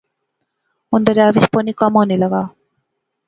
ہن 0.89 1.01
دریا 1.07 1.25
وچ 1.35 1.45
پانی 1.53 1.71
کم 1.79 1.93
ہانے 1.97 2.15
لاغآ 2.21 2.43